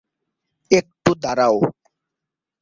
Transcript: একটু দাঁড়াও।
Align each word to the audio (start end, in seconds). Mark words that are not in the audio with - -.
একটু 0.71 1.11
দাঁড়াও। 1.23 1.55